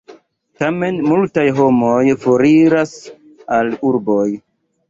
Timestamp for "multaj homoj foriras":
1.09-2.97